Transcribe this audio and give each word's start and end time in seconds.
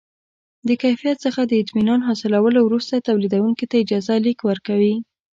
د 0.67 0.69
کیفیت 0.83 1.17
څخه 1.25 1.41
د 1.45 1.53
اطمینان 1.63 1.99
حاصلولو 2.07 2.59
وروسته 2.63 3.05
تولیدوونکي 3.07 3.65
ته 3.71 3.75
اجازه 3.83 4.13
لیک 4.25 4.39
ورکوي. 4.49 4.95